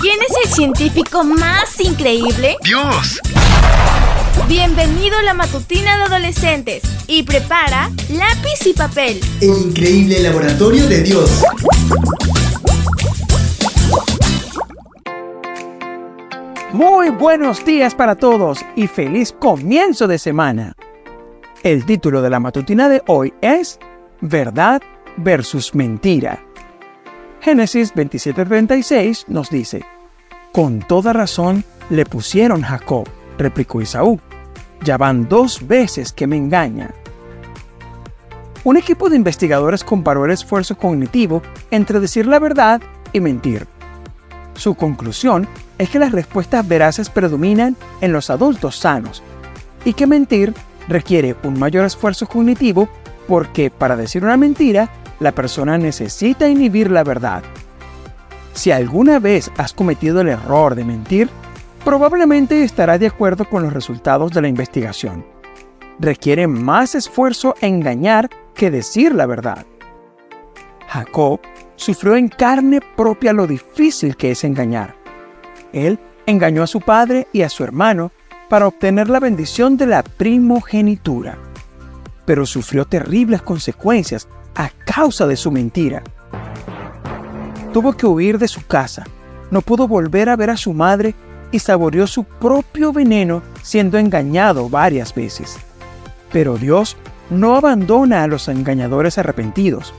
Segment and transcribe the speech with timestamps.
[0.00, 2.56] ¿Quién es el científico más increíble?
[2.62, 3.20] ¡Dios!
[4.48, 9.20] Bienvenido a la matutina de adolescentes y prepara lápiz y papel.
[9.40, 11.42] El increíble laboratorio de Dios.
[16.72, 20.74] Muy buenos días para todos y feliz comienzo de semana.
[21.62, 23.78] El título de la matutina de hoy es
[24.20, 24.80] Verdad
[25.16, 26.49] versus mentira.
[27.40, 29.82] Génesis 27:36 nos dice,
[30.52, 33.08] Con toda razón le pusieron Jacob,
[33.38, 34.20] replicó Isaú.
[34.84, 36.90] Ya van dos veces que me engaña.
[38.62, 43.66] Un equipo de investigadores comparó el esfuerzo cognitivo entre decir la verdad y mentir.
[44.54, 45.48] Su conclusión
[45.78, 49.22] es que las respuestas veraces predominan en los adultos sanos
[49.86, 50.52] y que mentir
[50.88, 52.86] requiere un mayor esfuerzo cognitivo
[53.26, 54.90] porque para decir una mentira,
[55.20, 57.42] la persona necesita inhibir la verdad.
[58.54, 61.28] Si alguna vez has cometido el error de mentir,
[61.84, 65.24] probablemente estará de acuerdo con los resultados de la investigación.
[65.98, 69.64] Requiere más esfuerzo engañar que decir la verdad.
[70.88, 71.40] Jacob
[71.76, 74.94] sufrió en carne propia lo difícil que es engañar.
[75.72, 78.10] Él engañó a su padre y a su hermano
[78.48, 81.38] para obtener la bendición de la primogenitura,
[82.24, 84.26] pero sufrió terribles consecuencias
[84.94, 86.02] causa de su mentira.
[87.72, 89.04] Tuvo que huir de su casa,
[89.50, 91.14] no pudo volver a ver a su madre
[91.52, 95.56] y saboreó su propio veneno siendo engañado varias veces.
[96.32, 96.96] Pero Dios
[97.30, 99.94] no abandona a los engañadores arrepentidos.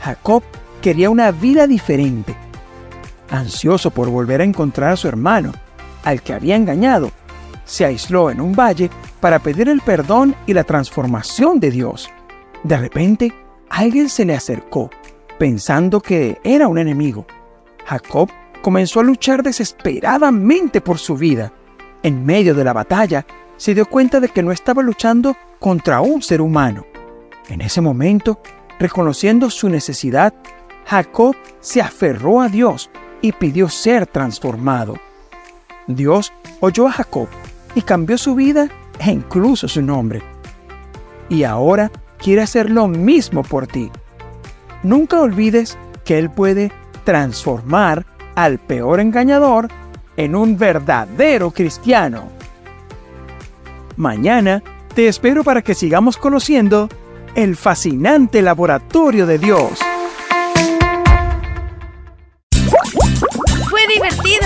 [0.00, 0.44] Jacob
[0.80, 2.36] quería una vida diferente.
[3.30, 5.52] Ansioso por volver a encontrar a su hermano,
[6.04, 7.10] al que había engañado,
[7.64, 8.88] se aisló en un valle
[9.20, 12.08] para pedir el perdón y la transformación de Dios.
[12.62, 13.32] De repente,
[13.70, 14.90] alguien se le acercó,
[15.38, 17.26] pensando que era un enemigo.
[17.84, 18.30] Jacob
[18.62, 21.52] comenzó a luchar desesperadamente por su vida.
[22.02, 26.22] En medio de la batalla, se dio cuenta de que no estaba luchando contra un
[26.22, 26.84] ser humano.
[27.48, 28.40] En ese momento,
[28.78, 30.34] reconociendo su necesidad,
[30.86, 32.90] Jacob se aferró a Dios
[33.20, 34.96] y pidió ser transformado.
[35.86, 37.28] Dios oyó a Jacob
[37.74, 38.68] y cambió su vida
[39.00, 40.22] e incluso su nombre.
[41.28, 43.90] Y ahora quiere hacer lo mismo por ti.
[44.82, 46.72] Nunca olvides que Él puede
[47.04, 49.68] transformar al peor engañador
[50.16, 52.28] en un verdadero cristiano.
[53.96, 54.62] Mañana
[54.94, 56.88] te espero para que sigamos conociendo
[57.34, 59.78] el fascinante laboratorio de Dios.